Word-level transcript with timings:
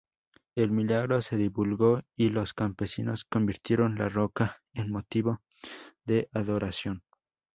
El 0.55 0.71
milagro 0.71 1.21
se 1.21 1.37
divulgó 1.37 2.01
y 2.15 2.29
los 2.31 2.55
campesinos 2.55 3.23
convirtieron 3.23 3.99
la 3.99 4.09
roca 4.09 4.59
en 4.73 4.89
motivo 4.91 5.43
de 6.05 6.27
adoración. 6.33 7.03